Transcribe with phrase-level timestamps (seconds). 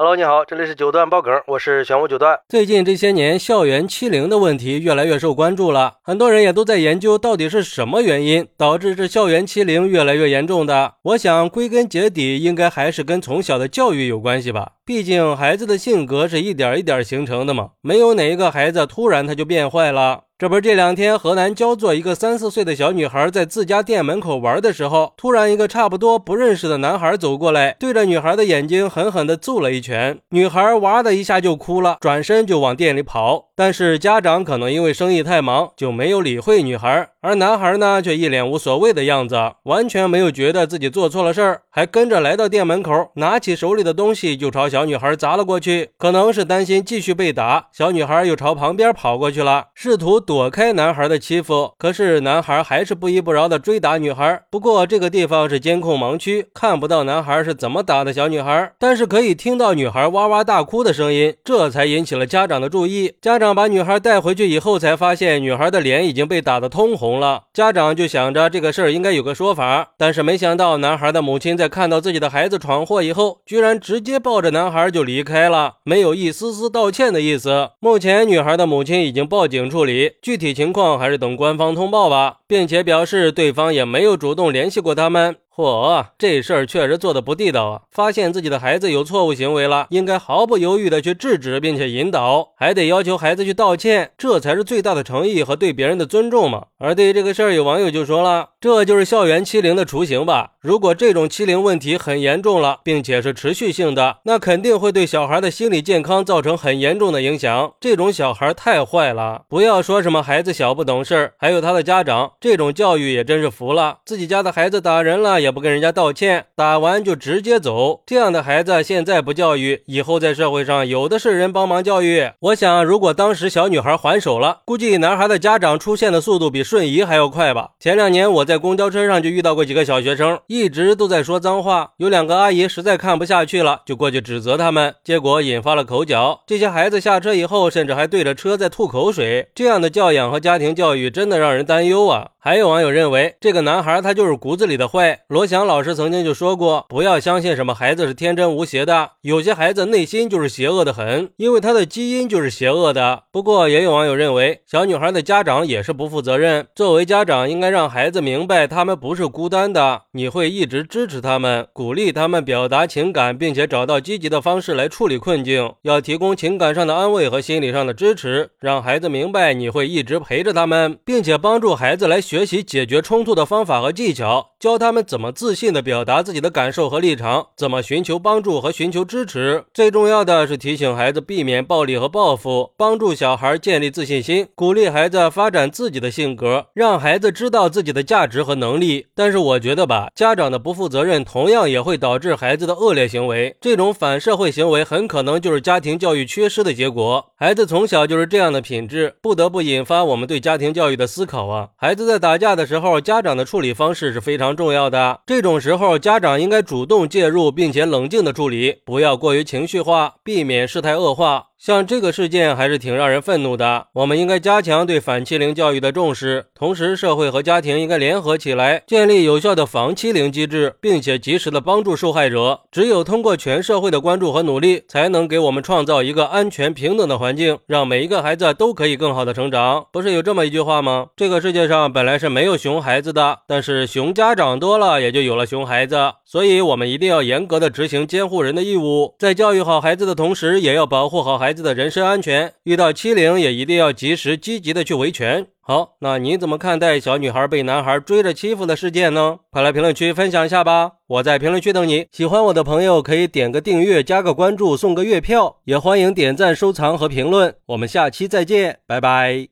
[0.00, 2.40] Hello，你好，这里是九段爆梗，我是玄武九段。
[2.48, 10.94] 最近这些年，校园欺凌的问题越来越受关注了，很多人也都在研究到底是什么原因导致这校园欺凌越来越严重的。
[11.02, 14.72] 我想归根结底，应该还是跟从小的教育有关系吧。
[14.86, 20.22] 毕竟孩子的性格是一点一点形成的嘛，没有哪一个孩子突然他就变坏了。
[20.40, 33.50] 这不是这两天河南焦作一个三四岁的小女孩在自家店门口玩的时候，突然一个差不多不认识的男孩走过来，对着女孩的眼睛狠狠地揍了一拳，女孩哇的一下就哭了，转身就往店里跑。
[33.54, 45.90] 但是家长可能因为生意太忙，就没有理会女孩，而男孩呢却一脸无所谓的样子，完全没有觉得自己做错了事儿，还跟着来到店门口，拿起手里的东西就朝小女孩砸了过去。
[45.98, 50.18] 可能是担心继续被打，小女孩又朝旁边跑过去了，试图。
[50.30, 54.40] 躲开男孩的欺负，可是男孩还是不依不饶的追打女孩。
[54.48, 63.14] 不过这个地方是监控盲区，看不到男孩是怎么打的小女孩，但是可以听到女孩哇哇大哭的声音，这才引起了家长的注意。
[63.20, 67.46] 家长把女孩带回去以后，才发现女孩的脸已经被打得通红了。
[67.52, 77.70] 家长就想着这个事儿应该有个说法，但是没想到男孩的母亲在看到自己的孩子闯祸以后，居然直接抱着男孩就离开了，没有一丝丝道歉的意思。
[77.80, 80.12] 目前女孩的母亲已经报警处理。
[80.22, 85.36] 具体情况还是等官方通报吧，并且表示对方也没有主动联系过他们。
[85.56, 87.82] 嚯，这事儿确实做的不地道啊！
[87.90, 96.66] 发现自己的孩子有错误行为了，应该毫不犹豫的去制止，并且引导，还得要求孩子去道歉，这才是最大的诚意和对别人的尊重嘛。
[96.78, 100.52] 而对于这个事儿，有网友就说了，这就是校园欺凌的雏形吧？
[100.60, 107.72] 如果这种欺凌问题很严重了，并且是持续性的，那肯定会对小孩的心理健康造成很严重的影响。
[107.80, 113.98] 这种小孩太坏了，不要说什么孩子小不懂事，还有他的家长，这种教育也真是服了。
[114.04, 115.50] 自己家的孩子打人了也。
[115.50, 122.30] 不跟人家道歉，打完就直接走，这样的孩子现在不教育，以后在社会上有的是人帮忙教育。
[122.38, 127.70] 我想，如果当时小女孩还手了，估计男孩的家长出现的速度比瞬移还要快吧。
[127.80, 136.40] 前两年我在公交车上就遇到过几个小学生，一直都在说脏话，有两个阿姨实在看不下去了，就过去指责他们，结果引发了口角。
[136.48, 142.30] 这些孩子下车以后，甚至还对着车在吐口水，这样的教养和家庭教育真的让人担忧啊。
[142.42, 145.20] 还有网友认为，这个男孩他就是骨子里的坏。
[145.28, 153.24] 罗翔老师曾经就说过，不要相信什么孩子是天真无邪的，有些孩子内心就是邪恶的很，因为他的基因就是邪恶的。
[153.30, 156.66] 不过也有网友认为，小女孩的家长也是不负责任。
[156.74, 172.18] 作为家长，应该让孩子明明白他们不是孤单的，你会一直支持他们，鼓励他们表达情感，并且找到积极的方式来处理困境，要提供情感上的安慰和心理上的支持，让孩子明白你会一直陪着他们，并且帮助孩子来。
[172.18, 179.64] 学习解决冲突的方法和技巧，教他们怎么自信地表达自己的感受和立场，怎么寻求帮助和寻求支持。
[179.74, 189.08] 最重要的是提醒孩子避免暴力和报复，帮助小孩建立自信心，鼓励孩子发展自己的性格，让孩子知道自己的价值值和能力。
[189.14, 193.56] 但是我觉得吧，家长的不负责任同样也会导致孩子的恶劣行为。
[193.60, 197.32] 这种反社会行为很可能就是家庭教育缺失的结果。
[197.36, 201.70] 孩子从小就是这样的品质，不得不引发我们对家庭教育的思考啊。
[201.76, 202.20] 孩子在。
[202.20, 205.20] 打架的时候，家长的处理方式是非常重要的。
[205.26, 211.46] 这种时候，家长应该主动介入，并且冷静的处理，不要过于情绪化，避免事态恶化。
[211.60, 222.60] 像这个事件还是挺让人愤怒的，我们应该加强对反欺凌教育的重视，同时社会和家庭应该联合起来，建立有效的防欺凌机制，并且及时的帮助受害者。
[222.72, 229.84] 只有通过全社会的关注和努力，才能给我们创造一个安全平等的环境，让每一个孩子都可以更好的成长。
[229.92, 231.08] 不是有这么一句话吗？
[231.14, 236.14] 这个世界上本来是没有熊孩子的，但是熊家长多了，也就有了熊孩子。
[236.24, 241.49] 所以，我们一定要严格的执行监护人的义务，在教育好孩子的同时，也要保护好孩。
[241.50, 245.48] 孩子的人身安全，遇到欺凌也一定要及时积极的去维权。
[245.60, 249.38] 好，那你怎么看待小女孩被男孩追着欺负的事件呢？
[249.50, 250.92] 快来评论区分享一下吧！
[251.08, 252.06] 我在评论区等你。
[252.12, 257.52] 喜欢我的朋友可以点个订阅，加个关注，送个月票，也欢迎点赞、收藏和评论。
[257.66, 259.50] 我们下期再见，拜拜。